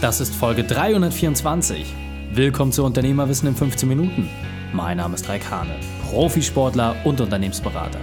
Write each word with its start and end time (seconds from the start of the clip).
Das 0.00 0.18
ist 0.18 0.34
Folge 0.34 0.64
324. 0.64 1.94
Willkommen 2.32 2.72
zu 2.72 2.84
Unternehmerwissen 2.84 3.46
in 3.48 3.54
15 3.54 3.86
Minuten. 3.86 4.30
Mein 4.72 4.96
Name 4.96 5.14
ist 5.14 5.28
Raik 5.28 5.50
Hane, 5.50 5.78
Profisportler 6.08 6.96
und 7.04 7.20
Unternehmensberater. 7.20 8.00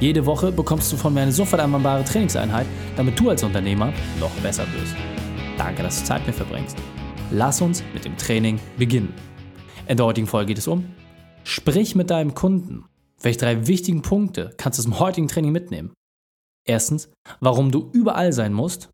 Jede 0.00 0.24
Woche 0.24 0.50
bekommst 0.50 0.90
du 0.90 0.96
von 0.96 1.12
mir 1.12 1.20
eine 1.20 1.32
sofort 1.32 1.60
anwendbare 1.60 2.04
Trainingseinheit, 2.04 2.66
damit 2.96 3.20
du 3.20 3.28
als 3.28 3.42
Unternehmer 3.42 3.92
noch 4.18 4.30
besser 4.42 4.64
wirst. 4.72 4.94
Danke, 5.58 5.82
dass 5.82 6.00
du 6.00 6.06
Zeit 6.06 6.20
mit 6.20 6.28
mir 6.28 6.32
verbringst. 6.32 6.78
Lass 7.30 7.60
uns 7.60 7.82
mit 7.92 8.06
dem 8.06 8.16
Training 8.16 8.58
beginnen. 8.78 9.12
In 9.88 9.98
der 9.98 10.06
heutigen 10.06 10.26
Folge 10.26 10.46
geht 10.46 10.58
es 10.58 10.68
um 10.68 10.86
Sprich 11.44 11.94
mit 11.94 12.08
deinem 12.08 12.32
Kunden. 12.32 12.86
Welche 13.20 13.40
drei 13.40 13.66
wichtigen 13.66 14.00
Punkte 14.00 14.54
kannst 14.56 14.78
du 14.78 14.84
zum 14.84 15.00
heutigen 15.00 15.28
Training 15.28 15.52
mitnehmen? 15.52 15.92
Erstens, 16.64 17.10
warum 17.40 17.72
du 17.72 17.90
überall 17.92 18.32
sein 18.32 18.54
musst. 18.54 18.88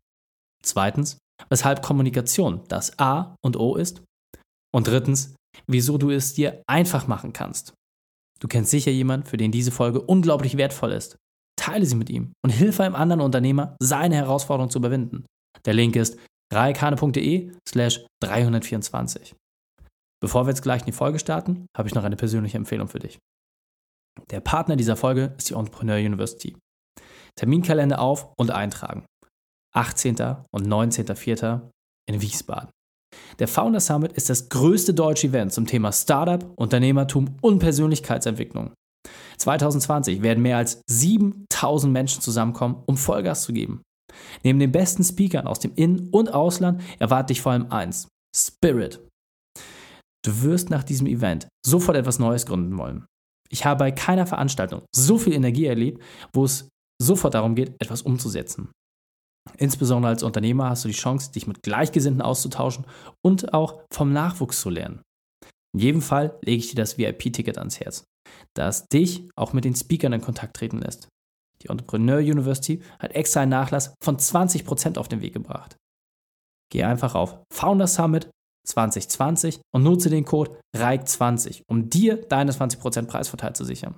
Zweitens, 0.61 1.19
weshalb 1.49 1.81
Kommunikation 1.81 2.61
das 2.67 2.97
A 2.99 3.35
und 3.43 3.57
O 3.57 3.75
ist. 3.75 4.03
Und 4.73 4.87
drittens, 4.87 5.35
wieso 5.67 5.97
du 5.97 6.09
es 6.09 6.33
dir 6.33 6.63
einfach 6.67 7.07
machen 7.07 7.33
kannst. 7.33 7.73
Du 8.39 8.47
kennst 8.47 8.71
sicher 8.71 8.91
jemanden, 8.91 9.27
für 9.27 9.37
den 9.37 9.51
diese 9.51 9.71
Folge 9.71 10.01
unglaublich 10.01 10.57
wertvoll 10.57 10.91
ist. 10.91 11.17
Teile 11.55 11.85
sie 11.85 11.95
mit 11.95 12.09
ihm 12.09 12.33
und 12.43 12.49
hilfe 12.49 12.83
einem 12.83 12.95
anderen 12.95 13.21
Unternehmer, 13.21 13.77
seine 13.81 14.15
Herausforderung 14.15 14.69
zu 14.69 14.79
überwinden. 14.79 15.25
Der 15.65 15.73
Link 15.73 15.95
ist 15.95 16.17
reikane.de 16.51 17.51
slash 17.67 18.05
324. 18.21 19.35
Bevor 20.21 20.45
wir 20.45 20.49
jetzt 20.49 20.61
gleich 20.61 20.81
in 20.81 20.87
die 20.87 20.91
Folge 20.91 21.19
starten, 21.19 21.67
habe 21.77 21.87
ich 21.87 21.95
noch 21.95 22.03
eine 22.03 22.15
persönliche 22.15 22.57
Empfehlung 22.57 22.87
für 22.87 22.99
dich. 22.99 23.19
Der 24.29 24.41
Partner 24.41 24.75
dieser 24.75 24.95
Folge 24.95 25.33
ist 25.37 25.49
die 25.49 25.53
Entrepreneur 25.53 25.97
University. 25.97 26.55
Terminkalender 27.35 27.99
auf 27.99 28.31
und 28.37 28.51
eintragen. 28.51 29.05
18. 29.73 30.15
und 30.51 30.67
19.04. 30.67 31.69
in 32.09 32.21
Wiesbaden. 32.21 32.69
Der 33.39 33.47
Founder 33.47 33.79
Summit 33.79 34.13
ist 34.13 34.29
das 34.29 34.49
größte 34.49 34.93
deutsche 34.93 35.27
Event 35.27 35.53
zum 35.53 35.65
Thema 35.65 35.91
Startup, 35.91 36.51
Unternehmertum 36.55 37.37
und 37.41 37.59
Persönlichkeitsentwicklung. 37.59 38.73
2020 39.37 40.21
werden 40.21 40.41
mehr 40.41 40.57
als 40.57 40.81
7000 40.89 41.91
Menschen 41.91 42.21
zusammenkommen, 42.21 42.81
um 42.85 42.97
Vollgas 42.97 43.43
zu 43.43 43.53
geben. 43.53 43.81
Neben 44.43 44.59
den 44.59 44.71
besten 44.71 45.03
Speakern 45.03 45.47
aus 45.47 45.59
dem 45.59 45.73
In- 45.75 46.09
und 46.09 46.33
Ausland 46.33 46.81
erwartet 46.99 47.31
dich 47.31 47.41
vor 47.41 47.51
allem 47.51 47.71
eins: 47.71 48.07
Spirit. 48.35 49.01
Du 50.25 50.41
wirst 50.41 50.69
nach 50.69 50.83
diesem 50.83 51.07
Event 51.07 51.47
sofort 51.65 51.97
etwas 51.97 52.19
Neues 52.19 52.45
gründen 52.45 52.77
wollen. 52.77 53.05
Ich 53.49 53.65
habe 53.65 53.79
bei 53.79 53.91
keiner 53.91 54.25
Veranstaltung 54.25 54.83
so 54.95 55.17
viel 55.17 55.33
Energie 55.33 55.65
erlebt, 55.65 56.01
wo 56.33 56.45
es 56.45 56.69
sofort 57.01 57.33
darum 57.33 57.55
geht, 57.55 57.75
etwas 57.79 58.01
umzusetzen. 58.01 58.71
Insbesondere 59.57 60.11
als 60.11 60.23
Unternehmer 60.23 60.69
hast 60.69 60.83
du 60.83 60.89
die 60.89 60.93
Chance, 60.93 61.31
dich 61.31 61.47
mit 61.47 61.63
Gleichgesinnten 61.63 62.21
auszutauschen 62.21 62.85
und 63.21 63.53
auch 63.53 63.81
vom 63.91 64.13
Nachwuchs 64.13 64.59
zu 64.61 64.69
lernen. 64.69 65.01
In 65.73 65.79
jedem 65.79 66.01
Fall 66.01 66.37
lege 66.41 66.59
ich 66.59 66.69
dir 66.69 66.75
das 66.75 66.97
VIP-Ticket 66.97 67.57
ans 67.57 67.79
Herz, 67.79 68.05
das 68.55 68.87
dich 68.87 69.29
auch 69.35 69.53
mit 69.53 69.65
den 69.65 69.75
Speakern 69.75 70.13
in 70.13 70.21
Kontakt 70.21 70.55
treten 70.55 70.79
lässt. 70.79 71.07
Die 71.61 71.69
Entrepreneur 71.69 72.19
University 72.19 72.81
hat 72.99 73.13
extra 73.13 73.41
einen 73.41 73.51
Nachlass 73.51 73.95
von 74.03 74.17
20% 74.17 74.97
auf 74.97 75.07
den 75.07 75.21
Weg 75.21 75.33
gebracht. 75.33 75.77
Geh 76.71 76.83
einfach 76.83 77.15
auf 77.15 77.39
Founder 77.51 77.87
Summit 77.87 78.29
2020 78.67 79.61
und 79.73 79.83
nutze 79.83 80.09
den 80.09 80.25
Code 80.25 80.59
REIK20, 80.75 81.63
um 81.69 81.89
dir 81.89 82.17
deine 82.17 82.51
20% 82.51 83.07
Preisvorteil 83.07 83.55
zu 83.55 83.65
sichern. 83.65 83.97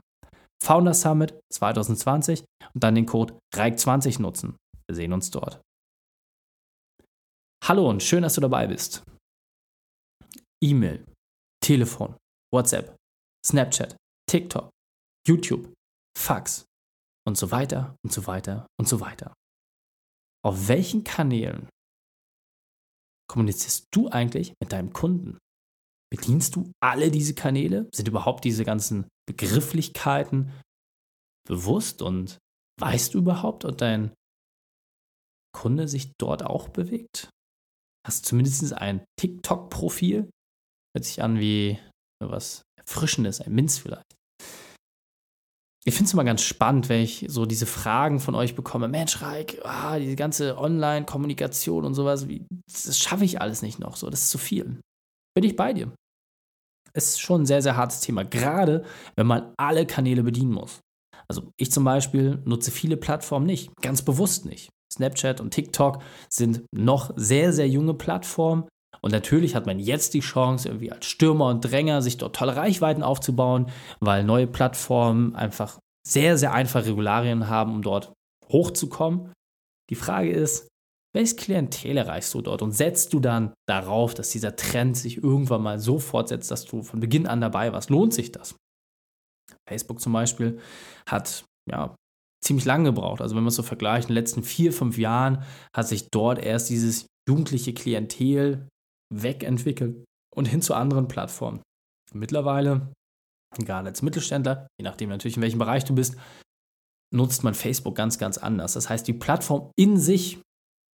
Founder 0.64 0.94
Summit 0.94 1.40
2020 1.54 2.44
und 2.74 2.84
dann 2.84 2.96
den 2.96 3.06
Code 3.06 3.38
REIK20 3.56 4.22
nutzen. 4.22 4.56
Wir 4.88 4.96
sehen 4.96 5.14
uns 5.14 5.32
dort. 5.32 5.62
Hallo 7.64 7.90
und 7.90 8.04
schön, 8.04 8.22
dass 8.22 8.36
du 8.36 8.42
dabei 8.42 8.68
bist. 8.68 9.04
E-Mail, 10.64 11.04
Telefon, 11.64 12.16
WhatsApp, 12.54 12.96
Snapchat, 13.46 13.98
TikTok, 14.30 14.70
YouTube, 15.28 15.74
Fax 16.18 16.66
und 17.28 17.38
so 17.38 17.50
weiter 17.52 17.96
und 18.04 18.14
so 18.14 18.28
weiter 18.28 18.68
und 18.80 18.88
so 18.88 19.00
weiter. 19.00 19.34
Auf 20.44 20.68
welchen 20.68 21.04
Kanälen 21.04 21.68
kommunizierst 23.28 23.88
du 23.92 24.10
eigentlich 24.10 24.54
mit 24.62 24.72
deinem 24.72 24.94
Kunden? 24.94 25.40
Bedienst 26.12 26.56
du 26.56 26.72
alle 26.84 27.10
diese 27.10 27.34
Kanäle? 27.34 27.90
Sind 27.94 28.08
überhaupt 28.08 28.44
diese 28.46 28.64
ganzen 28.64 29.08
Begrifflichkeiten 29.28 30.54
bewusst 31.48 32.04
und 32.04 32.38
weißt 32.80 33.16
du 33.16 33.18
überhaupt, 33.18 33.66
ob 33.66 33.78
dein 33.78 34.14
Kunde 35.56 35.88
sich 35.88 36.12
dort 36.20 36.44
auch 36.44 36.68
bewegt? 36.68 37.30
Hast 38.06 38.26
zumindest 38.26 38.74
ein 38.74 39.06
TikTok-Profil? 39.20 40.30
Hört 40.96 41.06
sich 41.06 41.24
an 41.24 41.40
wie 41.40 41.80
was 42.22 42.64
Erfrischendes, 42.78 43.42
ein 43.42 43.54
Minz 43.54 43.78
vielleicht. 43.78 44.04
Ich 45.88 45.94
finde 45.94 46.08
es 46.08 46.14
immer 46.14 46.24
ganz 46.24 46.42
spannend, 46.42 46.90
wenn 46.90 47.02
ich 47.02 47.26
so 47.30 47.46
diese 47.46 47.66
Fragen 47.66 48.20
von 48.20 48.36
euch 48.36 48.56
bekomme. 48.56 48.88
Mensch, 48.88 49.22
Reik, 49.22 49.62
ah, 49.64 49.98
diese 49.98 50.16
ganze 50.16 50.58
Online-Kommunikation 50.58 51.86
und 51.86 51.94
sowas, 51.94 52.28
wie, 52.28 52.46
das 52.72 53.00
schaffe 53.00 53.24
ich 53.24 53.40
alles 53.40 53.62
nicht 53.62 53.80
noch. 53.80 53.96
So, 53.96 54.10
das 54.10 54.24
ist 54.24 54.32
zu 54.32 54.38
viel. 54.38 54.82
Bin 55.36 55.44
ich 55.44 55.56
bei 55.56 55.74
dir. 55.74 55.94
Es 56.94 57.10
ist 57.10 57.22
schon 57.22 57.44
ein 57.44 57.46
sehr, 57.46 57.62
sehr 57.62 57.78
hartes 57.78 58.02
Thema, 58.02 58.24
gerade 58.24 58.84
wenn 59.16 59.28
man 59.28 59.54
alle 59.58 59.86
Kanäle 59.86 60.24
bedienen 60.24 60.54
muss. 60.54 60.80
Also 61.28 61.52
ich 61.58 61.72
zum 61.72 61.84
Beispiel 61.84 62.42
nutze 62.46 62.72
viele 62.72 62.98
Plattformen 62.98 63.46
nicht, 63.46 63.72
ganz 63.82 64.02
bewusst 64.02 64.46
nicht. 64.46 64.70
Snapchat 64.96 65.42
und 65.42 65.52
TikTok 65.52 66.02
sind 66.30 66.64
noch 66.74 67.12
sehr, 67.16 67.54
sehr 67.54 67.68
junge 67.68 67.94
Plattformen. 67.94 68.66
Und 69.02 69.12
natürlich 69.12 69.56
hat 69.56 69.66
man 69.66 69.80
jetzt 69.80 70.14
die 70.14 70.22
Chance, 70.22 70.68
irgendwie 70.68 70.92
als 70.92 71.06
Stürmer 71.06 71.48
und 71.48 71.62
Dränger 71.62 72.02
sich 72.02 72.18
dort 72.18 72.36
tolle 72.36 72.56
Reichweiten 72.56 73.04
aufzubauen, 73.04 73.70
weil 74.00 74.24
neue 74.24 74.48
Plattformen 74.48 75.36
einfach 75.36 75.80
sehr, 76.08 76.38
sehr 76.38 76.54
einfache 76.54 76.88
Regularien 76.88 77.48
haben, 77.48 77.74
um 77.74 77.82
dort 77.82 78.14
hochzukommen. 78.50 79.32
Die 79.90 79.96
Frage 79.96 80.32
ist, 80.32 80.68
welches 81.14 81.38
Klientel 81.38 81.98
erreichst 81.98 82.34
du 82.34 82.42
dort 82.42 82.62
und 82.62 82.72
setzt 82.72 83.14
du 83.14 83.20
dann 83.20 83.54
darauf, 83.68 84.14
dass 84.14 84.32
dieser 84.32 84.56
Trend 84.56 84.98
sich 84.98 85.24
irgendwann 85.24 85.64
mal 85.64 85.80
so 85.80 85.98
fortsetzt, 86.00 86.52
dass 86.52 86.66
du 86.66 86.84
von 86.84 87.00
Beginn 87.00 87.26
an 87.26 87.42
dabei 87.42 87.72
warst? 87.72 87.90
Lohnt 87.90 88.14
sich 88.14 88.32
das? 88.32 88.56
Facebook 89.68 90.02
zum 90.02 90.14
Beispiel 90.14 90.60
hat 91.08 91.46
ja 91.70 91.96
ziemlich 92.46 92.66
lange 92.66 92.92
gebraucht. 92.92 93.22
Also 93.22 93.36
wenn 93.36 93.44
man 93.44 93.50
es 93.50 93.56
so 93.56 93.64
vergleicht, 93.64 94.10
in 94.10 94.16
den 94.16 94.22
letzten 94.22 94.44
vier, 94.44 94.72
fünf 94.72 94.98
Jahren 94.98 95.44
hat 95.76 95.88
sich 95.88 96.10
dort 96.12 96.40
erst 96.40 96.70
dieses 96.70 97.08
jugendliche 97.28 97.74
Klientel 97.74 98.68
wegentwickelt 99.14 100.06
und 100.36 100.46
hin 100.46 100.62
zu 100.62 100.74
anderen 100.74 101.08
Plattformen. 101.08 101.62
Mittlerweile, 102.14 102.94
gerade 103.58 103.90
als 103.90 104.02
Mittelständler, 104.02 104.68
je 104.80 104.84
nachdem 104.84 105.10
natürlich 105.10 105.38
in 105.38 105.42
welchem 105.42 105.60
Bereich 105.60 105.86
du 105.86 105.96
bist, 105.96 106.16
nutzt 107.14 107.44
man 107.44 107.54
Facebook 107.54 107.96
ganz, 107.96 108.18
ganz 108.18 108.38
anders. 108.38 108.74
Das 108.74 108.90
heißt, 108.90 109.08
die 109.08 109.14
Plattform 109.14 109.72
in 109.78 109.98
sich 109.98 110.42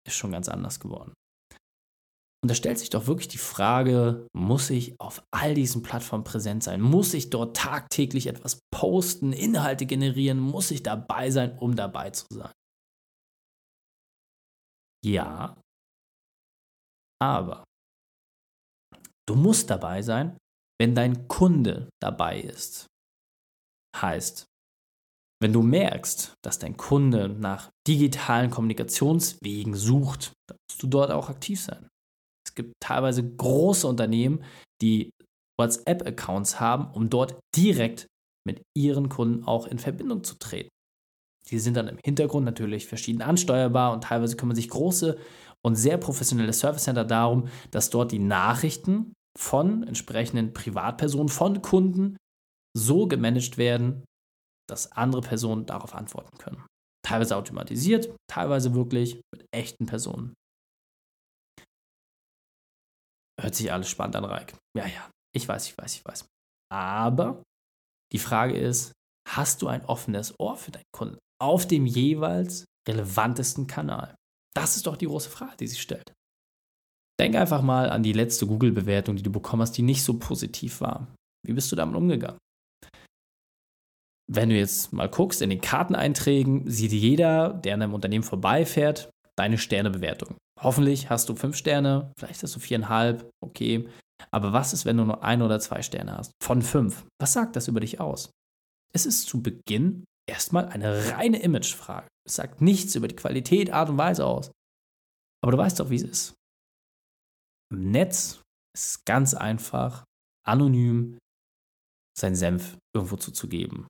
ist 0.07 0.15
schon 0.15 0.31
ganz 0.31 0.49
anders 0.49 0.79
geworden. 0.79 1.13
Und 2.41 2.49
da 2.49 2.55
stellt 2.55 2.79
sich 2.79 2.89
doch 2.89 3.07
wirklich 3.07 3.27
die 3.27 3.37
Frage, 3.37 4.27
muss 4.33 4.69
ich 4.69 4.99
auf 4.99 5.23
all 5.31 5.53
diesen 5.53 5.83
Plattformen 5.83 6.23
präsent 6.23 6.63
sein? 6.63 6.79
Muss 6.79 7.13
ich 7.13 7.29
dort 7.29 7.57
tagtäglich 7.57 8.27
etwas 8.27 8.59
posten, 8.71 9.33
Inhalte 9.33 9.85
generieren? 9.85 10.39
Muss 10.39 10.71
ich 10.71 10.81
dabei 10.81 11.31
sein, 11.31 11.57
um 11.59 11.75
dabei 11.75 12.11
zu 12.11 12.25
sein? 12.31 12.51
Ja, 15.05 15.61
aber 17.21 17.63
du 19.27 19.35
musst 19.35 19.69
dabei 19.69 20.01
sein, 20.01 20.37
wenn 20.79 20.95
dein 20.95 21.27
Kunde 21.27 21.89
dabei 22.01 22.39
ist. 22.39 22.87
Heißt, 23.97 24.45
wenn 25.41 25.53
du 25.53 25.61
merkst, 25.61 26.33
dass 26.43 26.59
dein 26.59 26.77
Kunde 26.77 27.29
nach 27.29 27.69
digitalen 27.87 28.49
Kommunikationswegen 28.49 29.75
sucht, 29.75 30.33
dann 30.49 30.57
musst 30.69 30.83
du 30.83 30.87
dort 30.87 31.11
auch 31.11 31.29
aktiv 31.29 31.61
sein. 31.61 31.89
Gibt 32.59 32.73
teilweise 32.81 33.23
große 33.23 33.87
Unternehmen, 33.87 34.43
die 34.81 35.11
WhatsApp-Accounts 35.57 36.59
haben, 36.59 36.93
um 36.93 37.09
dort 37.09 37.39
direkt 37.55 38.07
mit 38.45 38.61
ihren 38.77 39.07
Kunden 39.07 39.45
auch 39.45 39.65
in 39.65 39.79
Verbindung 39.79 40.25
zu 40.25 40.35
treten. 40.35 40.67
Die 41.47 41.59
sind 41.59 41.77
dann 41.77 41.87
im 41.87 41.97
Hintergrund 42.03 42.45
natürlich 42.45 42.85
verschieden 42.85 43.21
ansteuerbar 43.21 43.93
und 43.93 44.03
teilweise 44.03 44.35
kümmern 44.35 44.57
sich 44.57 44.67
große 44.67 45.17
und 45.65 45.75
sehr 45.75 45.97
professionelle 45.97 46.51
Service 46.51 46.83
Center 46.83 47.05
darum, 47.05 47.47
dass 47.71 47.89
dort 47.89 48.11
die 48.11 48.19
Nachrichten 48.19 49.13
von 49.37 49.83
entsprechenden 49.83 50.51
Privatpersonen, 50.51 51.29
von 51.29 51.61
Kunden 51.61 52.17
so 52.77 53.07
gemanagt 53.07 53.57
werden, 53.57 54.03
dass 54.69 54.91
andere 54.91 55.21
Personen 55.21 55.65
darauf 55.65 55.95
antworten 55.95 56.37
können. 56.37 56.65
Teilweise 57.05 57.37
automatisiert, 57.37 58.13
teilweise 58.29 58.75
wirklich 58.75 59.21
mit 59.33 59.45
echten 59.51 59.85
Personen. 59.85 60.33
Hört 63.39 63.55
sich 63.55 63.71
alles 63.71 63.89
spannend 63.89 64.15
an, 64.15 64.25
Reik. 64.25 64.53
Ja, 64.77 64.85
ja, 64.85 65.09
ich 65.33 65.47
weiß, 65.47 65.67
ich 65.67 65.77
weiß, 65.77 65.95
ich 65.95 66.05
weiß. 66.05 66.25
Aber 66.71 67.43
die 68.11 68.19
Frage 68.19 68.57
ist, 68.57 68.91
hast 69.27 69.61
du 69.61 69.67
ein 69.67 69.85
offenes 69.85 70.39
Ohr 70.39 70.57
für 70.57 70.71
deinen 70.71 70.83
Kunden 70.95 71.17
auf 71.41 71.67
dem 71.67 71.85
jeweils 71.85 72.65
relevantesten 72.87 73.67
Kanal? 73.67 74.15
Das 74.55 74.75
ist 74.75 74.87
doch 74.87 74.97
die 74.97 75.05
große 75.05 75.29
Frage, 75.29 75.55
die 75.57 75.67
sich 75.67 75.81
stellt. 75.81 76.13
Denk 77.19 77.35
einfach 77.35 77.61
mal 77.61 77.89
an 77.89 78.03
die 78.03 78.13
letzte 78.13 78.47
Google-Bewertung, 78.47 79.15
die 79.15 79.23
du 79.23 79.31
bekommen 79.31 79.61
hast, 79.61 79.73
die 79.73 79.81
nicht 79.81 80.03
so 80.03 80.17
positiv 80.17 80.81
war. 80.81 81.07
Wie 81.45 81.53
bist 81.53 81.71
du 81.71 81.75
damit 81.75 81.95
umgegangen? 81.95 82.39
Wenn 84.31 84.49
du 84.49 84.55
jetzt 84.55 84.93
mal 84.93 85.09
guckst, 85.09 85.41
in 85.41 85.49
den 85.49 85.61
Karteneinträgen 85.61 86.69
sieht 86.69 86.91
jeder, 86.91 87.53
der 87.53 87.73
an 87.73 87.81
einem 87.81 87.93
Unternehmen 87.93 88.23
vorbeifährt, 88.23 89.09
deine 89.35 89.57
Sternebewertung. 89.57 90.37
Hoffentlich 90.61 91.09
hast 91.09 91.29
du 91.29 91.35
fünf 91.35 91.55
Sterne, 91.55 92.11
vielleicht 92.17 92.43
hast 92.43 92.55
du 92.55 92.59
viereinhalb, 92.59 93.29
okay. 93.41 93.87
Aber 94.31 94.51
was 94.51 94.73
ist, 94.73 94.85
wenn 94.85 94.97
du 94.97 95.05
nur 95.05 95.23
ein 95.23 95.41
oder 95.41 95.59
zwei 95.59 95.81
Sterne 95.81 96.17
hast? 96.17 96.33
Von 96.43 96.61
fünf. 96.61 97.05
Was 97.21 97.33
sagt 97.33 97.55
das 97.55 97.67
über 97.67 97.79
dich 97.79 97.99
aus? 97.99 98.31
Es 98.93 99.05
ist 99.05 99.27
zu 99.27 99.41
Beginn 99.41 100.03
erstmal 100.27 100.67
eine 100.67 101.11
reine 101.11 101.41
Imagefrage. 101.41 102.07
Es 102.27 102.35
sagt 102.35 102.61
nichts 102.61 102.95
über 102.95 103.07
die 103.07 103.15
Qualität, 103.15 103.71
Art 103.71 103.89
und 103.89 103.97
Weise 103.97 104.25
aus. 104.25 104.51
Aber 105.41 105.53
du 105.53 105.57
weißt 105.57 105.79
doch, 105.79 105.89
wie 105.89 105.95
es 105.95 106.03
ist. 106.03 106.33
Im 107.71 107.91
Netz 107.91 108.41
ist 108.75 108.85
es 108.87 109.05
ganz 109.05 109.33
einfach, 109.33 110.03
anonym 110.45 111.17
seinen 112.17 112.35
Senf 112.35 112.77
irgendwo 112.93 113.15
zuzugeben. 113.15 113.87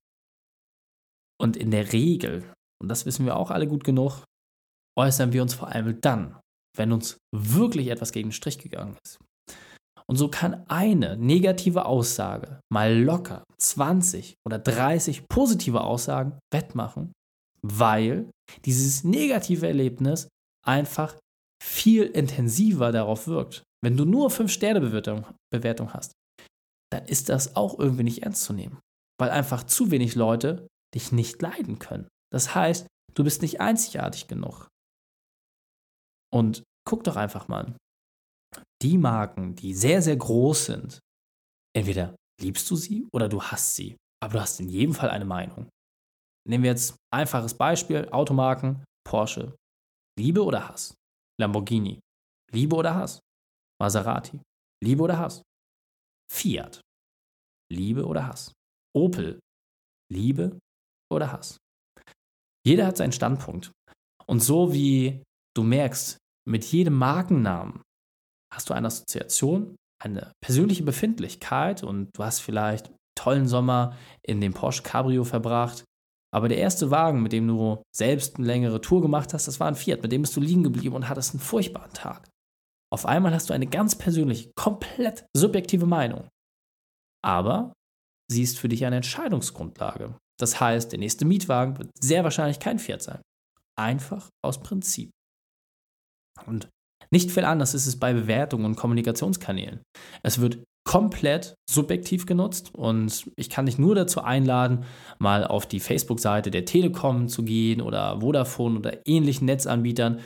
Und 1.41 1.57
in 1.57 1.71
der 1.71 1.91
Regel, 1.93 2.53
und 2.81 2.89
das 2.89 3.05
wissen 3.05 3.25
wir 3.25 3.37
auch 3.37 3.49
alle 3.49 3.67
gut 3.67 3.83
genug, 3.83 4.23
äußern 4.97 5.33
wir 5.33 5.41
uns 5.41 5.53
vor 5.53 5.69
allem 5.69 5.99
dann, 6.01 6.39
wenn 6.79 6.93
uns 6.93 7.17
wirklich 7.35 7.89
etwas 7.89 8.11
gegen 8.11 8.29
den 8.29 8.33
Strich 8.33 8.57
gegangen 8.57 8.97
ist. 9.03 9.19
Und 10.07 10.15
so 10.15 10.29
kann 10.29 10.65
eine 10.67 11.17
negative 11.17 11.85
Aussage 11.85 12.61
mal 12.71 12.97
locker 12.97 13.43
20 13.59 14.35
oder 14.47 14.57
30 14.57 15.27
positive 15.27 15.81
Aussagen 15.81 16.39
wettmachen, 16.51 17.11
weil 17.61 18.31
dieses 18.65 19.03
negative 19.03 19.67
Erlebnis 19.67 20.29
einfach 20.65 21.15
viel 21.61 22.05
intensiver 22.05 22.91
darauf 22.91 23.27
wirkt. 23.27 23.61
Wenn 23.83 23.97
du 23.97 24.05
nur 24.05 24.29
5-Sterne-Bewertung 24.29 25.27
Bewertung 25.53 25.93
hast, 25.93 26.13
dann 26.91 27.05
ist 27.05 27.29
das 27.29 27.55
auch 27.55 27.77
irgendwie 27.77 28.03
nicht 28.03 28.23
ernst 28.23 28.43
zu 28.43 28.53
nehmen, 28.53 28.79
weil 29.19 29.29
einfach 29.29 29.63
zu 29.63 29.91
wenig 29.91 30.15
Leute 30.15 30.67
dich 30.95 31.11
nicht 31.11 31.41
leiden 31.41 31.77
können. 31.77 32.07
Das 32.33 32.55
heißt, 32.55 32.87
du 33.13 33.23
bist 33.23 33.41
nicht 33.41 33.61
einzigartig 33.61 34.27
genug. 34.27 34.67
Und 36.33 36.63
guck 36.85 37.03
doch 37.03 37.15
einfach 37.15 37.47
mal. 37.47 37.75
Die 38.81 38.97
Marken, 38.97 39.55
die 39.55 39.73
sehr, 39.73 40.01
sehr 40.01 40.15
groß 40.15 40.65
sind, 40.65 40.99
entweder 41.75 42.15
liebst 42.41 42.69
du 42.71 42.75
sie 42.75 43.07
oder 43.11 43.27
du 43.27 43.41
hasst 43.41 43.75
sie, 43.75 43.97
aber 44.23 44.33
du 44.33 44.41
hast 44.41 44.59
in 44.59 44.69
jedem 44.69 44.93
Fall 44.93 45.09
eine 45.09 45.25
Meinung. 45.25 45.69
Nehmen 46.47 46.63
wir 46.63 46.71
jetzt 46.71 46.95
einfaches 47.13 47.53
Beispiel: 47.53 48.09
Automarken, 48.09 48.83
Porsche. 49.05 49.55
Liebe 50.17 50.43
oder 50.43 50.67
Hass? 50.67 50.93
Lamborghini. 51.39 51.99
Liebe 52.51 52.75
oder 52.75 52.95
Hass? 52.95 53.19
Maserati. 53.81 54.39
Liebe 54.83 55.03
oder 55.03 55.17
Hass? 55.17 55.41
Fiat. 56.31 56.81
Liebe 57.71 58.05
oder 58.05 58.27
Hass? 58.27 58.51
Opel. 58.95 59.39
Liebe 60.11 60.57
oder 61.11 61.31
Hass? 61.31 61.57
Jeder 62.65 62.87
hat 62.87 62.97
seinen 62.97 63.11
Standpunkt. 63.11 63.71
Und 64.25 64.41
so 64.41 64.73
wie 64.73 65.23
du 65.55 65.63
merkst, 65.63 66.17
mit 66.49 66.65
jedem 66.65 66.95
Markennamen 66.95 67.81
hast 68.53 68.69
du 68.69 68.73
eine 68.73 68.87
Assoziation, 68.87 69.75
eine 70.03 70.33
persönliche 70.41 70.83
Befindlichkeit 70.83 71.83
und 71.83 72.09
du 72.13 72.23
hast 72.23 72.39
vielleicht 72.39 72.87
einen 72.87 72.97
tollen 73.15 73.47
Sommer 73.47 73.95
in 74.25 74.41
dem 74.41 74.53
Porsche 74.53 74.83
Cabrio 74.83 75.23
verbracht. 75.23 75.83
Aber 76.33 76.47
der 76.47 76.57
erste 76.57 76.91
Wagen, 76.91 77.21
mit 77.21 77.33
dem 77.33 77.47
du 77.47 77.81
selbst 77.95 78.37
eine 78.37 78.47
längere 78.47 78.81
Tour 78.81 79.01
gemacht 79.01 79.33
hast, 79.33 79.47
das 79.47 79.59
war 79.59 79.67
ein 79.67 79.75
Fiat, 79.75 80.01
mit 80.01 80.11
dem 80.11 80.21
bist 80.21 80.35
du 80.35 80.41
liegen 80.41 80.63
geblieben 80.63 80.95
und 80.95 81.09
hattest 81.09 81.33
einen 81.33 81.39
furchtbaren 81.39 81.93
Tag. 81.93 82.27
Auf 82.91 83.05
einmal 83.05 83.33
hast 83.33 83.49
du 83.49 83.53
eine 83.53 83.67
ganz 83.67 83.95
persönliche, 83.95 84.51
komplett 84.55 85.25
subjektive 85.35 85.85
Meinung. 85.85 86.27
Aber 87.23 87.73
sie 88.31 88.41
ist 88.41 88.57
für 88.57 88.69
dich 88.69 88.85
eine 88.85 88.97
Entscheidungsgrundlage. 88.97 90.17
Das 90.39 90.59
heißt, 90.59 90.91
der 90.91 90.99
nächste 90.99 91.25
Mietwagen 91.25 91.77
wird 91.77 91.91
sehr 91.99 92.23
wahrscheinlich 92.23 92.59
kein 92.59 92.79
Fiat 92.79 93.03
sein. 93.03 93.21
Einfach 93.77 94.29
aus 94.43 94.61
Prinzip. 94.61 95.11
Und 96.45 96.69
nicht 97.11 97.31
viel 97.31 97.45
anders 97.45 97.73
ist 97.73 97.87
es 97.87 97.99
bei 97.99 98.13
Bewertungen 98.13 98.65
und 98.65 98.75
Kommunikationskanälen. 98.75 99.81
Es 100.23 100.39
wird 100.39 100.63
komplett 100.85 101.55
subjektiv 101.69 102.25
genutzt 102.25 102.73
und 102.73 103.29
ich 103.35 103.49
kann 103.49 103.65
dich 103.65 103.77
nur 103.77 103.95
dazu 103.95 104.21
einladen, 104.21 104.85
mal 105.19 105.45
auf 105.45 105.67
die 105.67 105.79
Facebook-Seite 105.79 106.51
der 106.51 106.65
Telekom 106.65 107.27
zu 107.27 107.43
gehen 107.43 107.81
oder 107.81 108.21
Vodafone 108.21 108.79
oder 108.79 108.97
ähnlichen 109.05 109.45
Netzanbietern 109.45 110.19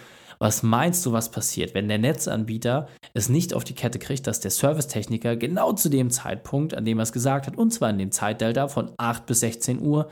was 0.43 0.61
meinst 0.61 1.05
du, 1.05 1.13
was 1.13 1.31
passiert, 1.31 1.73
wenn 1.73 1.87
der 1.87 1.99
Netzanbieter 1.99 2.89
es 3.13 3.29
nicht 3.29 3.53
auf 3.53 3.63
die 3.63 3.75
Kette 3.75 3.97
kriegt, 3.97 4.27
dass 4.27 4.41
der 4.41 4.51
Servicetechniker 4.51 5.37
genau 5.37 5.71
zu 5.71 5.87
dem 5.87 6.09
Zeitpunkt, 6.09 6.73
an 6.73 6.83
dem 6.83 6.99
er 6.99 7.03
es 7.03 7.13
gesagt 7.13 7.47
hat, 7.47 7.55
und 7.55 7.71
zwar 7.71 7.89
in 7.89 7.97
dem 7.97 8.11
Zeitdelta 8.11 8.67
von 8.67 8.91
8 8.97 9.25
bis 9.25 9.39
16 9.39 9.79
Uhr, 9.79 10.09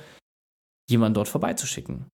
jemanden 0.90 1.16
dort 1.16 1.28
vorbeizuschicken? 1.28 2.06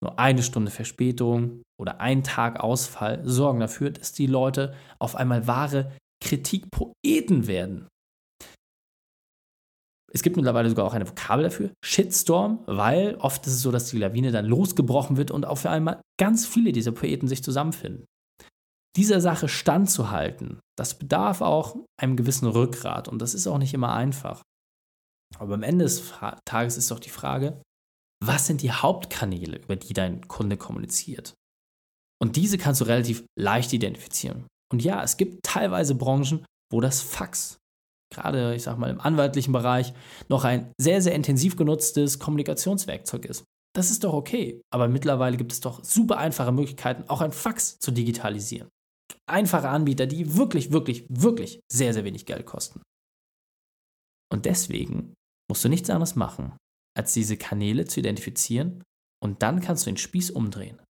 Nur 0.00 0.16
eine 0.20 0.44
Stunde 0.44 0.70
Verspätung 0.70 1.62
oder 1.80 2.00
ein 2.00 2.22
Tag 2.22 2.60
Ausfall 2.60 3.20
sorgen 3.24 3.60
dafür, 3.60 3.90
dass 3.90 4.12
die 4.12 4.26
Leute 4.26 4.74
auf 4.98 5.16
einmal 5.16 5.46
wahre 5.46 5.92
Kritikpoeten 6.22 7.46
werden. 7.46 7.88
Es 10.12 10.22
gibt 10.22 10.36
mittlerweile 10.36 10.68
sogar 10.68 10.86
auch 10.86 10.94
eine 10.94 11.08
Vokabel 11.08 11.42
dafür, 11.42 11.72
Shitstorm, 11.84 12.62
weil 12.66 13.16
oft 13.16 13.44
ist 13.46 13.54
es 13.54 13.62
so, 13.62 13.72
dass 13.72 13.90
die 13.90 13.98
Lawine 13.98 14.30
dann 14.30 14.46
losgebrochen 14.46 15.16
wird 15.16 15.32
und 15.32 15.44
auf 15.44 15.66
einmal 15.66 16.00
ganz 16.20 16.46
viele 16.46 16.70
dieser 16.70 16.92
Poeten 16.92 17.26
sich 17.26 17.42
zusammenfinden. 17.42 18.04
Dieser 18.96 19.20
Sache 19.20 19.48
standzuhalten, 19.48 20.60
das 20.78 21.00
bedarf 21.00 21.40
auch 21.40 21.76
einem 22.00 22.16
gewissen 22.16 22.46
Rückgrat 22.46 23.08
und 23.08 23.20
das 23.20 23.34
ist 23.34 23.48
auch 23.48 23.58
nicht 23.58 23.74
immer 23.74 23.92
einfach. 23.92 24.42
Aber 25.36 25.54
am 25.54 25.64
Ende 25.64 25.84
des 25.84 26.12
Tages 26.44 26.76
ist 26.76 26.92
doch 26.92 27.00
die 27.00 27.10
Frage, 27.10 27.60
was 28.22 28.46
sind 28.46 28.62
die 28.62 28.70
Hauptkanäle, 28.70 29.58
über 29.58 29.74
die 29.74 29.94
dein 29.94 30.28
Kunde 30.28 30.56
kommuniziert? 30.56 31.34
Und 32.22 32.36
diese 32.36 32.58
kannst 32.58 32.80
du 32.80 32.84
relativ 32.86 33.24
leicht 33.38 33.72
identifizieren. 33.72 34.46
Und 34.72 34.82
ja, 34.82 35.02
es 35.02 35.16
gibt 35.16 35.44
teilweise 35.44 35.94
Branchen, 35.94 36.44
wo 36.72 36.80
das 36.80 37.00
Fax 37.00 37.58
gerade, 38.14 38.54
ich 38.54 38.62
sag 38.62 38.78
mal, 38.78 38.90
im 38.90 39.00
anwaltlichen 39.00 39.52
Bereich 39.52 39.92
noch 40.28 40.44
ein 40.44 40.72
sehr, 40.80 41.02
sehr 41.02 41.14
intensiv 41.14 41.56
genutztes 41.56 42.18
Kommunikationswerkzeug 42.18 43.26
ist. 43.26 43.44
Das 43.76 43.90
ist 43.90 44.04
doch 44.04 44.14
okay, 44.14 44.62
aber 44.72 44.88
mittlerweile 44.88 45.36
gibt 45.36 45.52
es 45.52 45.60
doch 45.60 45.82
super 45.82 46.18
einfache 46.18 46.52
Möglichkeiten, 46.52 47.08
auch 47.08 47.20
ein 47.20 47.32
Fax 47.32 47.78
zu 47.80 47.90
digitalisieren. 47.90 48.68
Einfache 49.26 49.68
Anbieter, 49.68 50.06
die 50.06 50.36
wirklich, 50.36 50.70
wirklich, 50.70 51.04
wirklich 51.08 51.60
sehr, 51.70 51.92
sehr 51.92 52.04
wenig 52.04 52.24
Geld 52.24 52.46
kosten. 52.46 52.82
Und 54.32 54.46
deswegen 54.46 55.14
musst 55.50 55.64
du 55.64 55.68
nichts 55.68 55.90
anderes 55.90 56.14
machen, 56.14 56.56
als 56.96 57.12
diese 57.12 57.36
Kanäle 57.36 57.84
zu 57.86 58.00
identifizieren 58.00 58.82
und 59.22 59.42
dann 59.42 59.60
kannst 59.60 59.86
du 59.86 59.90
den 59.90 59.96
Spieß 59.96 60.30
umdrehen. 60.30 60.80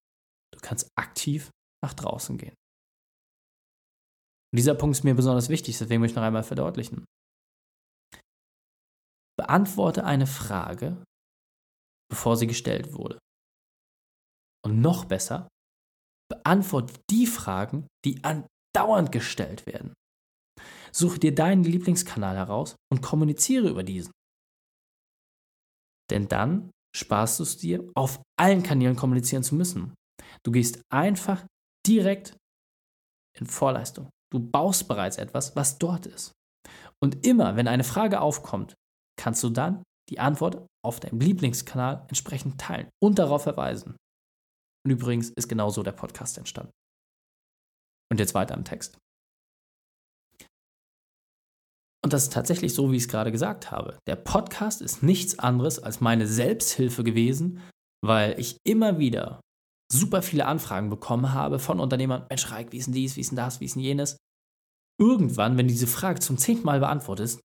Du 0.55 0.61
kannst 0.61 0.89
aktiv 0.97 1.51
nach 1.83 1.93
draußen 1.93 2.37
gehen. 2.37 2.55
Und 4.53 4.57
dieser 4.57 4.75
Punkt 4.75 4.95
ist 4.95 5.03
mir 5.03 5.15
besonders 5.15 5.49
wichtig, 5.49 5.77
deswegen 5.77 6.01
möchte 6.01 6.13
ich 6.13 6.15
noch 6.15 6.23
einmal 6.23 6.43
verdeutlichen. 6.43 7.05
Beantworte 9.37 10.05
eine 10.05 10.27
Frage, 10.27 11.03
bevor 12.09 12.37
sie 12.37 12.47
gestellt 12.47 12.93
wurde. 12.93 13.19
Und 14.65 14.79
noch 14.79 15.05
besser, 15.05 15.49
beantworte 16.31 16.93
die 17.09 17.27
Fragen, 17.27 17.87
die 18.05 18.23
andauernd 18.23 19.11
gestellt 19.11 19.65
werden. 19.65 19.93
Suche 20.91 21.19
dir 21.19 21.35
deinen 21.35 21.63
Lieblingskanal 21.63 22.35
heraus 22.35 22.75
und 22.91 23.01
kommuniziere 23.01 23.69
über 23.69 23.83
diesen. 23.83 24.11
Denn 26.09 26.27
dann 26.27 26.71
sparst 26.95 27.39
du 27.39 27.43
es 27.43 27.57
dir, 27.57 27.91
auf 27.95 28.21
allen 28.39 28.63
Kanälen 28.63 28.95
kommunizieren 28.95 29.43
zu 29.43 29.55
müssen. 29.55 29.93
Du 30.45 30.51
gehst 30.51 30.81
einfach 30.89 31.45
direkt 31.87 32.37
in 33.37 33.47
Vorleistung. 33.47 34.09
Du 34.31 34.39
baust 34.39 34.87
bereits 34.87 35.17
etwas, 35.17 35.55
was 35.55 35.77
dort 35.77 36.05
ist. 36.05 36.31
Und 37.01 37.25
immer, 37.25 37.55
wenn 37.55 37.67
eine 37.67 37.83
Frage 37.83 38.21
aufkommt, 38.21 38.75
kannst 39.19 39.43
du 39.43 39.49
dann 39.49 39.83
die 40.09 40.19
Antwort 40.19 40.65
auf 40.83 40.99
deinem 40.99 41.19
Lieblingskanal 41.19 42.05
entsprechend 42.07 42.59
teilen 42.61 42.89
und 43.03 43.17
darauf 43.17 43.43
verweisen. 43.43 43.95
Und 44.85 44.91
übrigens 44.91 45.31
ist 45.31 45.49
genauso 45.49 45.81
der 45.83 45.93
Podcast 45.93 46.37
entstanden. 46.37 46.71
Und 48.11 48.19
jetzt 48.19 48.35
weiter 48.35 48.55
im 48.55 48.65
Text. 48.65 48.97
Und 52.03 52.13
das 52.13 52.23
ist 52.23 52.33
tatsächlich 52.33 52.75
so, 52.75 52.91
wie 52.91 52.97
ich 52.97 53.03
es 53.03 53.09
gerade 53.09 53.31
gesagt 53.31 53.71
habe. 53.71 53.97
Der 54.07 54.15
Podcast 54.15 54.83
ist 54.83 55.01
nichts 55.01 55.39
anderes 55.39 55.79
als 55.79 56.01
meine 56.01 56.27
Selbsthilfe 56.27 57.03
gewesen, 57.03 57.61
weil 58.03 58.39
ich 58.39 58.57
immer 58.63 58.99
wieder 58.99 59.41
super 59.95 60.21
viele 60.21 60.45
Anfragen 60.45 60.89
bekommen 60.89 61.33
habe 61.33 61.59
von 61.59 61.79
Unternehmern, 61.79 62.25
Mensch, 62.29 62.51
Reik, 62.51 62.71
wie 62.71 62.77
ist 62.77 62.87
denn 62.87 62.93
dies, 62.93 63.15
wie 63.15 63.21
ist 63.21 63.31
denn 63.31 63.37
das, 63.37 63.59
wie 63.59 63.65
ist 63.65 63.75
denn 63.75 63.83
jenes? 63.83 64.17
Irgendwann, 64.99 65.57
wenn 65.57 65.67
du 65.67 65.73
diese 65.73 65.87
Frage 65.87 66.19
zum 66.19 66.37
zehnten 66.37 66.65
Mal 66.65 66.79
beantwortest, 66.79 67.41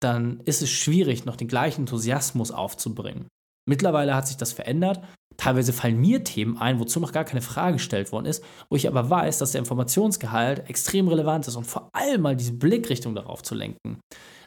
dann 0.00 0.40
ist 0.40 0.62
es 0.62 0.70
schwierig, 0.70 1.24
noch 1.24 1.36
den 1.36 1.48
gleichen 1.48 1.82
Enthusiasmus 1.82 2.50
aufzubringen. 2.50 3.28
Mittlerweile 3.68 4.14
hat 4.14 4.28
sich 4.28 4.36
das 4.36 4.52
verändert. 4.52 5.02
Teilweise 5.36 5.72
fallen 5.72 6.00
mir 6.00 6.24
Themen 6.24 6.56
ein, 6.56 6.78
wozu 6.78 7.00
noch 7.00 7.12
gar 7.12 7.24
keine 7.24 7.42
Frage 7.42 7.74
gestellt 7.74 8.12
worden 8.12 8.26
ist, 8.26 8.42
wo 8.70 8.76
ich 8.76 8.88
aber 8.88 9.10
weiß, 9.10 9.38
dass 9.38 9.52
der 9.52 9.58
Informationsgehalt 9.58 10.70
extrem 10.70 11.08
relevant 11.08 11.48
ist 11.48 11.56
und 11.56 11.66
vor 11.66 11.90
allem 11.92 12.22
mal 12.22 12.36
diese 12.36 12.52
Blickrichtung 12.54 13.14
darauf 13.14 13.42
zu 13.42 13.54
lenken. 13.54 14.00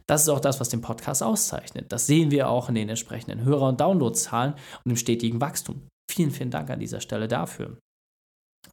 Das 0.07 0.23
ist 0.23 0.29
auch 0.29 0.39
das, 0.39 0.59
was 0.59 0.69
den 0.69 0.81
Podcast 0.81 1.21
auszeichnet. 1.21 1.91
Das 1.91 2.07
sehen 2.07 2.31
wir 2.31 2.49
auch 2.49 2.69
in 2.69 2.75
den 2.75 2.89
entsprechenden 2.89 3.43
Hörer- 3.43 3.69
und 3.69 3.79
Downloadzahlen 3.79 4.53
und 4.83 4.91
im 4.91 4.97
stetigen 4.97 5.39
Wachstum. 5.41 5.83
Vielen, 6.09 6.31
vielen 6.31 6.51
Dank 6.51 6.69
an 6.69 6.79
dieser 6.79 7.01
Stelle 7.01 7.27
dafür. 7.27 7.77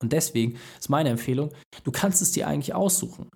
Und 0.00 0.12
deswegen 0.12 0.58
ist 0.78 0.88
meine 0.88 1.10
Empfehlung, 1.10 1.52
du 1.84 1.92
kannst 1.92 2.22
es 2.22 2.32
dir 2.32 2.46
eigentlich 2.48 2.74
aussuchen. 2.74 3.28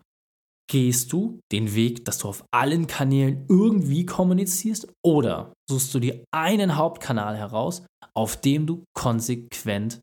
Gehst 0.71 1.13
du 1.13 1.41
den 1.53 1.75
Weg, 1.75 2.05
dass 2.05 2.19
du 2.19 2.29
auf 2.29 2.45
allen 2.53 2.87
Kanälen 2.87 3.45
irgendwie 3.49 4.07
kommunizierst 4.07 4.89
oder 5.05 5.53
suchst 5.69 5.93
du 5.95 5.99
dir 5.99 6.25
einen 6.33 6.77
Hauptkanal 6.77 7.37
heraus, 7.37 7.85
auf 8.15 8.41
dem 8.41 8.67
du 8.67 8.85
konsequent 8.95 10.01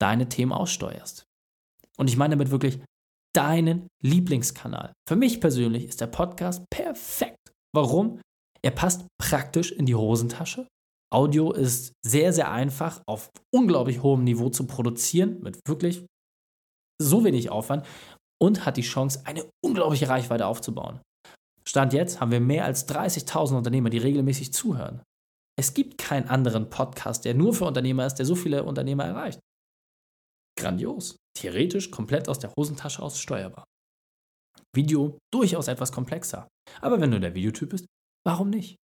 deine 0.00 0.28
Themen 0.28 0.52
aussteuerst? 0.52 1.24
Und 1.98 2.08
ich 2.08 2.16
meine 2.16 2.32
damit 2.36 2.50
wirklich 2.50 2.80
deinen 3.34 3.86
Lieblingskanal. 4.02 4.92
Für 5.08 5.16
mich 5.16 5.40
persönlich 5.40 5.84
ist 5.84 6.00
der 6.00 6.08
Podcast 6.08 6.64
perfekt. 6.68 7.52
Warum? 7.74 8.20
Er 8.62 8.72
passt 8.72 9.06
praktisch 9.18 9.72
in 9.72 9.86
die 9.86 9.94
Hosentasche. 9.94 10.66
Audio 11.12 11.52
ist 11.52 11.92
sehr, 12.04 12.32
sehr 12.32 12.50
einfach 12.50 13.02
auf 13.06 13.30
unglaublich 13.54 14.02
hohem 14.02 14.24
Niveau 14.24 14.48
zu 14.48 14.66
produzieren, 14.66 15.40
mit 15.42 15.60
wirklich 15.66 16.06
so 17.00 17.24
wenig 17.24 17.50
Aufwand 17.50 17.86
und 18.40 18.64
hat 18.64 18.76
die 18.76 18.82
Chance, 18.82 19.22
eine 19.24 19.48
unglaubliche 19.64 20.08
Reichweite 20.08 20.46
aufzubauen. 20.46 21.00
Stand 21.66 21.92
jetzt 21.92 22.20
haben 22.20 22.32
wir 22.32 22.40
mehr 22.40 22.64
als 22.64 22.88
30.000 22.88 23.56
Unternehmer, 23.56 23.90
die 23.90 23.98
regelmäßig 23.98 24.52
zuhören. 24.52 25.02
Es 25.58 25.74
gibt 25.74 25.98
keinen 25.98 26.28
anderen 26.28 26.70
Podcast, 26.70 27.24
der 27.24 27.34
nur 27.34 27.54
für 27.54 27.66
Unternehmer 27.66 28.06
ist, 28.06 28.14
der 28.14 28.26
so 28.26 28.34
viele 28.34 28.64
Unternehmer 28.64 29.04
erreicht. 29.04 29.38
Grandios. 30.58 31.16
Theoretisch 31.38 31.90
komplett 31.90 32.28
aus 32.28 32.38
der 32.38 32.52
Hosentasche 32.56 33.02
aus 33.02 33.18
steuerbar. 33.18 33.64
Video 34.74 35.18
durchaus 35.32 35.68
etwas 35.68 35.92
komplexer. 35.92 36.48
Aber 36.80 37.00
wenn 37.00 37.10
du 37.10 37.20
der 37.20 37.34
Videotyp 37.34 37.70
bist, 37.70 37.86
warum 38.26 38.50
nicht? 38.50 38.76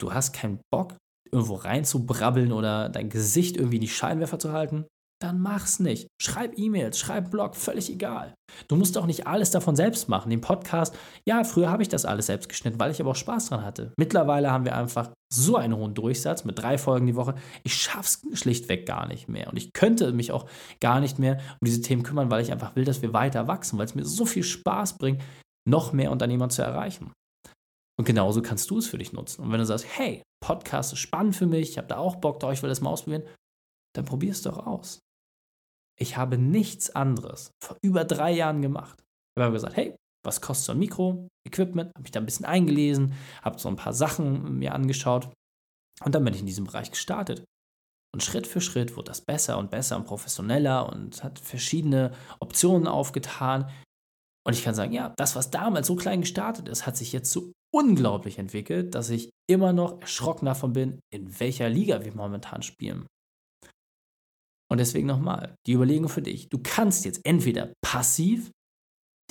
Du 0.00 0.12
hast 0.12 0.32
keinen 0.32 0.60
Bock, 0.72 0.96
irgendwo 1.32 1.54
reinzubrabbeln 1.54 2.52
oder 2.52 2.88
dein 2.88 3.08
Gesicht 3.08 3.56
irgendwie 3.56 3.76
in 3.76 3.82
die 3.82 3.88
Scheinwerfer 3.88 4.38
zu 4.38 4.52
halten? 4.52 4.86
dann 5.20 5.38
mach's 5.38 5.80
nicht. 5.80 6.08
Schreib 6.20 6.58
E-Mails, 6.58 6.98
schreib 6.98 7.30
Blog, 7.30 7.54
völlig 7.54 7.90
egal. 7.90 8.34
Du 8.68 8.76
musst 8.76 8.96
auch 8.96 9.06
nicht 9.06 9.26
alles 9.26 9.50
davon 9.50 9.76
selbst 9.76 10.08
machen. 10.08 10.30
Den 10.30 10.40
Podcast, 10.40 10.96
ja, 11.26 11.44
früher 11.44 11.70
habe 11.70 11.82
ich 11.82 11.88
das 11.88 12.06
alles 12.06 12.26
selbst 12.26 12.48
geschnitten, 12.48 12.80
weil 12.80 12.90
ich 12.90 13.00
aber 13.00 13.10
auch 13.10 13.16
Spaß 13.16 13.50
dran 13.50 13.64
hatte. 13.64 13.92
Mittlerweile 13.98 14.50
haben 14.50 14.64
wir 14.64 14.74
einfach 14.74 15.10
so 15.32 15.56
einen 15.56 15.76
hohen 15.76 15.94
Durchsatz 15.94 16.44
mit 16.44 16.58
drei 16.58 16.78
Folgen 16.78 17.06
die 17.06 17.16
Woche. 17.16 17.34
Ich 17.64 17.74
schaff's 17.74 18.22
schlichtweg 18.32 18.86
gar 18.86 19.06
nicht 19.06 19.28
mehr. 19.28 19.48
Und 19.48 19.58
ich 19.58 19.74
könnte 19.74 20.10
mich 20.12 20.32
auch 20.32 20.46
gar 20.80 21.00
nicht 21.00 21.18
mehr 21.18 21.34
um 21.60 21.66
diese 21.66 21.82
Themen 21.82 22.02
kümmern, 22.02 22.30
weil 22.30 22.42
ich 22.42 22.50
einfach 22.50 22.74
will, 22.74 22.84
dass 22.84 23.02
wir 23.02 23.12
weiter 23.12 23.46
wachsen, 23.46 23.78
weil 23.78 23.86
es 23.86 23.94
mir 23.94 24.06
so 24.06 24.24
viel 24.24 24.42
Spaß 24.42 24.96
bringt, 24.96 25.22
noch 25.68 25.92
mehr 25.92 26.10
Unternehmer 26.10 26.48
zu 26.48 26.62
erreichen. 26.62 27.12
Und 28.00 28.06
genauso 28.06 28.40
kannst 28.40 28.70
du 28.70 28.78
es 28.78 28.86
für 28.86 28.96
dich 28.96 29.12
nutzen. 29.12 29.42
Und 29.42 29.52
wenn 29.52 29.58
du 29.58 29.66
sagst, 29.66 29.84
hey, 29.86 30.22
Podcast 30.42 30.94
ist 30.94 31.00
spannend 31.00 31.36
für 31.36 31.44
mich, 31.44 31.68
ich 31.68 31.76
habe 31.76 31.86
da 31.86 31.98
auch 31.98 32.16
Bock 32.16 32.40
drauf, 32.40 32.54
ich 32.54 32.62
will 32.62 32.70
das 32.70 32.80
mal 32.80 32.88
ausprobieren, 32.88 33.28
dann 33.94 34.06
probier 34.06 34.30
es 34.30 34.40
doch 34.40 34.66
aus. 34.66 35.00
Ich 35.98 36.16
habe 36.16 36.38
nichts 36.38 36.88
anderes 36.88 37.50
vor 37.62 37.76
über 37.82 38.06
drei 38.06 38.32
Jahren 38.32 38.62
gemacht. 38.62 39.04
Ich 39.36 39.42
habe 39.42 39.52
gesagt, 39.52 39.76
hey, 39.76 39.96
was 40.24 40.40
kostet 40.40 40.64
so 40.64 40.72
ein 40.72 40.78
Mikro, 40.78 41.28
Equipment? 41.46 41.90
Habe 41.90 42.00
mich 42.00 42.10
da 42.10 42.20
ein 42.20 42.24
bisschen 42.24 42.46
eingelesen, 42.46 43.12
habe 43.42 43.58
so 43.58 43.68
ein 43.68 43.76
paar 43.76 43.92
Sachen 43.92 44.58
mir 44.58 44.74
angeschaut 44.74 45.28
und 46.02 46.14
dann 46.14 46.24
bin 46.24 46.32
ich 46.32 46.40
in 46.40 46.46
diesem 46.46 46.64
Bereich 46.64 46.90
gestartet. 46.90 47.44
Und 48.14 48.22
Schritt 48.22 48.46
für 48.46 48.62
Schritt 48.62 48.96
wurde 48.96 49.08
das 49.08 49.20
besser 49.20 49.58
und 49.58 49.70
besser 49.70 49.98
und 49.98 50.06
professioneller 50.06 50.90
und 50.90 51.22
hat 51.22 51.38
verschiedene 51.38 52.12
Optionen 52.38 52.88
aufgetan. 52.88 53.70
Und 54.46 54.54
ich 54.54 54.64
kann 54.64 54.74
sagen, 54.74 54.94
ja, 54.94 55.12
das, 55.18 55.36
was 55.36 55.50
damals 55.50 55.86
so 55.86 55.96
klein 55.96 56.22
gestartet 56.22 56.66
ist, 56.66 56.86
hat 56.86 56.96
sich 56.96 57.12
jetzt 57.12 57.30
so 57.30 57.52
unglaublich 57.72 58.38
entwickelt, 58.38 58.94
dass 58.94 59.10
ich 59.10 59.30
immer 59.48 59.72
noch 59.72 60.00
erschrocken 60.00 60.46
davon 60.46 60.72
bin, 60.72 61.00
in 61.12 61.38
welcher 61.40 61.68
Liga 61.68 62.04
wir 62.04 62.14
momentan 62.14 62.62
spielen. 62.62 63.06
Und 64.70 64.78
deswegen 64.78 65.06
nochmal, 65.06 65.56
die 65.66 65.72
Überlegung 65.72 66.08
für 66.08 66.22
dich. 66.22 66.48
Du 66.48 66.58
kannst 66.62 67.04
jetzt 67.04 67.20
entweder 67.24 67.72
passiv 67.84 68.50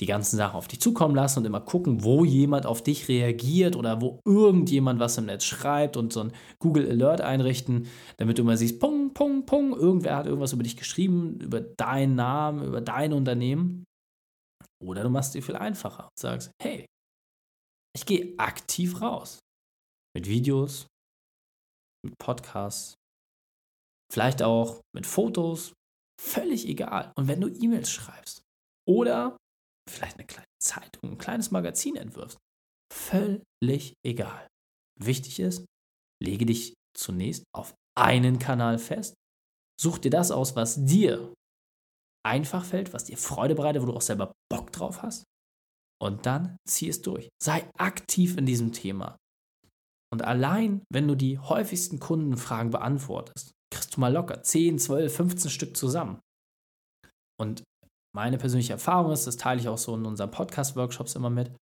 die 0.00 0.06
ganzen 0.06 0.36
Sachen 0.36 0.56
auf 0.56 0.68
dich 0.68 0.80
zukommen 0.80 1.14
lassen 1.14 1.40
und 1.40 1.44
immer 1.44 1.60
gucken, 1.60 2.02
wo 2.04 2.24
jemand 2.24 2.64
auf 2.64 2.82
dich 2.82 3.08
reagiert 3.08 3.76
oder 3.76 4.00
wo 4.00 4.20
irgendjemand 4.24 4.98
was 4.98 5.18
im 5.18 5.26
Netz 5.26 5.44
schreibt 5.44 5.96
und 5.96 6.12
so 6.12 6.20
ein 6.20 6.32
Google 6.58 6.90
Alert 6.90 7.20
einrichten, 7.20 7.86
damit 8.16 8.38
du 8.38 8.42
immer 8.42 8.56
siehst, 8.56 8.80
pung, 8.80 9.12
pung, 9.12 9.44
pung, 9.44 9.76
irgendwer 9.76 10.16
hat 10.16 10.26
irgendwas 10.26 10.54
über 10.54 10.62
dich 10.62 10.76
geschrieben, 10.76 11.38
über 11.40 11.60
deinen 11.60 12.14
Namen, 12.14 12.64
über 12.64 12.80
dein 12.80 13.12
Unternehmen. 13.12 13.84
Oder 14.82 15.02
du 15.02 15.10
machst 15.10 15.28
es 15.28 15.32
dir 15.32 15.42
viel 15.42 15.56
einfacher 15.56 16.04
und 16.04 16.18
sagst, 16.18 16.50
hey, 16.62 16.86
ich 17.94 18.06
gehe 18.06 18.38
aktiv 18.38 19.00
raus. 19.00 19.38
Mit 20.16 20.26
Videos, 20.26 20.86
mit 22.04 22.18
Podcasts, 22.18 22.94
Vielleicht 24.10 24.42
auch 24.42 24.80
mit 24.94 25.06
Fotos. 25.06 25.72
Völlig 26.20 26.66
egal. 26.66 27.12
Und 27.16 27.28
wenn 27.28 27.40
du 27.40 27.48
E-Mails 27.48 27.90
schreibst 27.90 28.42
oder 28.86 29.36
vielleicht 29.88 30.18
eine 30.18 30.26
kleine 30.26 30.46
Zeitung, 30.62 31.12
ein 31.12 31.18
kleines 31.18 31.50
Magazin 31.50 31.96
entwirfst, 31.96 32.36
völlig 32.92 33.94
egal. 34.04 34.46
Wichtig 35.00 35.40
ist, 35.40 35.64
lege 36.22 36.44
dich 36.44 36.74
zunächst 36.94 37.44
auf 37.54 37.74
einen 37.96 38.38
Kanal 38.38 38.78
fest. 38.78 39.14
Such 39.80 39.98
dir 39.98 40.10
das 40.10 40.30
aus, 40.30 40.56
was 40.56 40.84
dir 40.84 41.32
einfach 42.26 42.64
fällt, 42.64 42.92
was 42.92 43.04
dir 43.04 43.16
Freude 43.16 43.54
bereitet, 43.54 43.80
wo 43.80 43.86
du 43.86 43.94
auch 43.94 44.02
selber 44.02 44.32
Bock 44.50 44.72
drauf 44.72 45.02
hast. 45.02 45.24
Und 46.02 46.26
dann 46.26 46.56
zieh 46.66 46.88
es 46.88 47.02
durch. 47.02 47.28
Sei 47.42 47.68
aktiv 47.76 48.36
in 48.36 48.46
diesem 48.46 48.72
Thema. 48.72 49.16
Und 50.12 50.22
allein, 50.22 50.82
wenn 50.90 51.06
du 51.06 51.14
die 51.14 51.38
häufigsten 51.38 52.00
Kundenfragen 52.00 52.70
beantwortest, 52.70 53.52
kriegst 53.72 53.96
du 53.96 54.00
mal 54.00 54.12
locker 54.12 54.42
10, 54.42 54.78
12, 54.78 55.14
15 55.14 55.50
Stück 55.50 55.76
zusammen. 55.76 56.20
Und 57.40 57.62
meine 58.14 58.38
persönliche 58.38 58.72
Erfahrung 58.72 59.12
ist, 59.12 59.26
das 59.26 59.36
teile 59.36 59.60
ich 59.60 59.68
auch 59.68 59.78
so 59.78 59.94
in 59.94 60.04
unseren 60.04 60.30
Podcast-Workshops 60.30 61.14
immer 61.14 61.30
mit. 61.30 61.54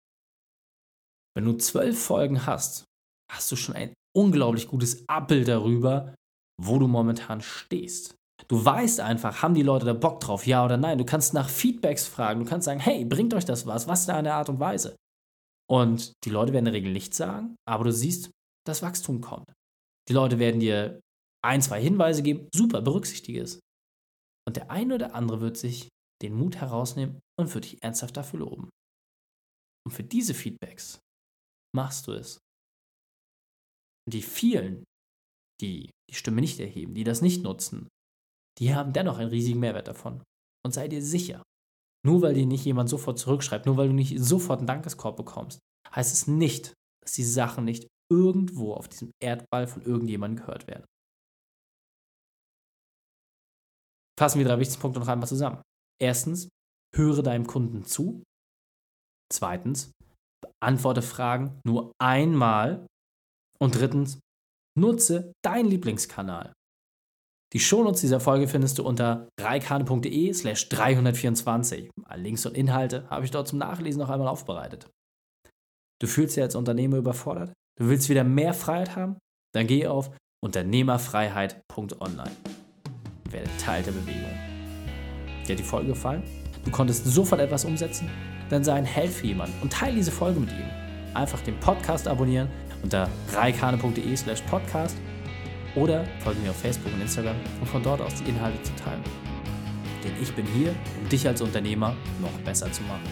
Wenn 1.36 1.44
du 1.44 1.56
zwölf 1.58 2.02
Folgen 2.02 2.46
hast, 2.46 2.84
hast 3.30 3.52
du 3.52 3.56
schon 3.56 3.74
ein 3.74 3.92
unglaublich 4.16 4.68
gutes 4.68 5.06
Abbild 5.08 5.46
darüber, 5.46 6.14
wo 6.60 6.78
du 6.78 6.88
momentan 6.88 7.42
stehst. 7.42 8.16
Du 8.48 8.64
weißt 8.64 9.00
einfach, 9.00 9.42
haben 9.42 9.54
die 9.54 9.62
Leute 9.62 9.84
da 9.84 9.92
Bock 9.92 10.20
drauf, 10.20 10.46
ja 10.46 10.64
oder 10.64 10.78
nein. 10.78 10.96
Du 10.96 11.04
kannst 11.04 11.34
nach 11.34 11.50
Feedbacks 11.50 12.06
fragen. 12.06 12.40
Du 12.40 12.46
kannst 12.46 12.64
sagen, 12.64 12.80
hey, 12.80 13.04
bringt 13.04 13.34
euch 13.34 13.44
das 13.44 13.66
was? 13.66 13.86
Was 13.86 14.00
ist 14.00 14.08
da 14.08 14.16
eine 14.16 14.32
Art 14.32 14.48
und 14.48 14.58
Weise? 14.58 14.96
Und 15.70 16.12
die 16.24 16.30
Leute 16.30 16.52
werden 16.52 16.66
in 16.66 16.72
der 16.72 16.74
Regel 16.74 16.92
nichts 16.92 17.18
sagen, 17.18 17.56
aber 17.68 17.84
du 17.84 17.92
siehst, 17.92 18.30
das 18.66 18.82
Wachstum 18.82 19.20
kommt. 19.20 19.52
Die 20.08 20.14
Leute 20.14 20.38
werden 20.38 20.60
dir 20.60 21.00
ein, 21.44 21.60
zwei 21.60 21.80
Hinweise 21.80 22.22
geben, 22.22 22.48
super, 22.54 22.80
berücksichtige 22.80 23.42
es. 23.42 23.60
Und 24.46 24.56
der 24.56 24.70
eine 24.70 24.94
oder 24.94 25.14
andere 25.14 25.42
wird 25.42 25.58
sich 25.58 25.88
den 26.22 26.34
Mut 26.34 26.56
herausnehmen 26.56 27.20
und 27.38 27.54
wird 27.54 27.66
dich 27.66 27.82
ernsthaft 27.82 28.16
dafür 28.16 28.40
loben. 28.40 28.70
Und 29.86 29.92
für 29.92 30.04
diese 30.04 30.32
Feedbacks 30.32 30.98
machst 31.74 32.06
du 32.06 32.12
es. 32.12 32.38
Und 34.06 34.14
die 34.14 34.22
vielen, 34.22 34.84
die 35.60 35.90
die 36.10 36.14
Stimme 36.14 36.40
nicht 36.40 36.58
erheben, 36.60 36.94
die 36.94 37.04
das 37.04 37.20
nicht 37.20 37.42
nutzen, 37.42 37.88
die 38.58 38.74
haben 38.74 38.92
dennoch 38.92 39.18
einen 39.18 39.30
riesigen 39.30 39.60
Mehrwert 39.60 39.88
davon. 39.88 40.22
Und 40.64 40.72
sei 40.72 40.88
dir 40.88 41.02
sicher, 41.02 41.42
nur 42.04 42.22
weil 42.22 42.34
dir 42.34 42.46
nicht 42.46 42.64
jemand 42.64 42.88
sofort 42.88 43.18
zurückschreibt, 43.18 43.66
nur 43.66 43.76
weil 43.76 43.88
du 43.88 43.94
nicht 43.94 44.18
sofort 44.18 44.58
einen 44.58 44.66
Dankeskorb 44.66 45.16
bekommst, 45.16 45.60
heißt 45.94 46.12
es 46.12 46.26
nicht, 46.26 46.74
dass 47.02 47.12
die 47.12 47.24
Sachen 47.24 47.64
nicht 47.64 47.86
irgendwo 48.10 48.74
auf 48.74 48.88
diesem 48.88 49.10
Erdball 49.22 49.66
von 49.66 49.82
irgendjemandem 49.82 50.44
gehört 50.44 50.66
werden. 50.66 50.84
Fassen 54.18 54.38
wir 54.38 54.46
drei 54.46 54.58
wichtigsten 54.58 54.82
Punkte 54.82 55.00
noch 55.00 55.08
einmal 55.08 55.28
zusammen. 55.28 55.62
Erstens, 56.00 56.48
höre 56.94 57.22
deinem 57.22 57.46
Kunden 57.46 57.84
zu. 57.84 58.24
Zweitens, 59.32 59.92
beantworte 60.42 61.02
Fragen 61.02 61.60
nur 61.64 61.92
einmal. 62.00 62.86
Und 63.60 63.74
drittens, 63.76 64.18
nutze 64.76 65.32
deinen 65.44 65.68
Lieblingskanal. 65.68 66.52
Die 67.54 67.60
Shownotes 67.60 68.02
dieser 68.02 68.20
Folge 68.20 68.46
findest 68.46 68.78
du 68.78 68.84
unter 68.84 69.28
reikane.de 69.40 70.32
slash 70.34 70.68
324. 70.68 71.90
Alle 72.04 72.22
Links 72.22 72.44
und 72.44 72.54
Inhalte 72.56 73.08
habe 73.08 73.24
ich 73.24 73.30
dort 73.30 73.48
zum 73.48 73.58
Nachlesen 73.58 74.00
noch 74.00 74.10
einmal 74.10 74.28
aufbereitet. 74.28 74.90
Du 76.00 76.06
fühlst 76.06 76.36
dich 76.36 76.42
als 76.42 76.54
Unternehmer 76.54 76.98
überfordert? 76.98 77.54
Du 77.78 77.88
willst 77.88 78.10
wieder 78.10 78.24
mehr 78.24 78.52
Freiheit 78.52 78.96
haben? 78.96 79.16
Dann 79.54 79.66
geh 79.66 79.86
auf 79.86 80.10
unternehmerfreiheit.online 80.44 82.36
werde 83.30 83.50
Teil 83.58 83.82
der 83.82 83.92
Bewegung. 83.92 84.30
Dir 85.46 85.52
hat 85.52 85.58
die 85.58 85.64
Folge 85.64 85.88
gefallen? 85.88 86.22
Du 86.64 86.70
konntest 86.70 87.04
sofort 87.06 87.40
etwas 87.40 87.64
umsetzen? 87.64 88.10
Dann 88.50 88.64
sei 88.64 88.74
ein 88.74 88.84
Held 88.84 89.10
für 89.10 89.26
jemanden 89.26 89.60
und 89.62 89.72
teile 89.72 89.96
diese 89.96 90.12
Folge 90.12 90.40
mit 90.40 90.50
ihm. 90.50 90.68
Einfach 91.14 91.40
den 91.40 91.58
Podcast 91.60 92.06
abonnieren 92.08 92.48
unter 92.82 93.08
reikane.de 93.32 94.16
slash 94.16 94.42
podcast 94.42 94.96
Oder 95.74 96.04
folge 96.20 96.40
mir 96.40 96.50
auf 96.50 96.60
Facebook 96.60 96.92
und 96.92 97.00
Instagram, 97.00 97.36
um 97.60 97.66
von 97.66 97.82
dort 97.82 98.00
aus 98.00 98.14
die 98.14 98.30
Inhalte 98.30 98.62
zu 98.62 98.74
teilen. 98.76 99.02
Denn 100.02 100.12
ich 100.20 100.32
bin 100.32 100.46
hier, 100.46 100.74
um 101.00 101.08
dich 101.08 101.26
als 101.26 101.40
Unternehmer 101.40 101.94
noch 102.20 102.32
besser 102.44 102.70
zu 102.72 102.82
machen. 102.82 103.08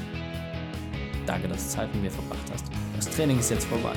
Danke, 1.26 1.48
dass 1.48 1.64
du 1.64 1.70
Zeit 1.70 1.92
mit 1.94 2.04
mir 2.04 2.10
verbracht 2.10 2.50
hast. 2.52 2.66
Das 2.94 3.10
Training 3.10 3.38
ist 3.38 3.50
jetzt 3.50 3.66
vorbei. 3.66 3.92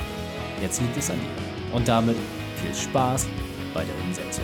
Jetzt 0.61 0.81
liegt 0.81 0.97
es 0.97 1.09
an 1.09 1.17
dir. 1.17 1.75
Und 1.75 1.87
damit 1.87 2.17
viel 2.61 2.73
Spaß 2.73 3.27
bei 3.73 3.83
der 3.83 3.95
Umsetzung. 4.05 4.43